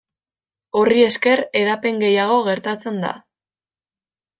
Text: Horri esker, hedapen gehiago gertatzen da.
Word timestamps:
Horri 0.79 0.97
esker, 1.09 1.45
hedapen 1.61 2.03
gehiago 2.07 2.41
gertatzen 2.51 3.01
da. 3.09 3.17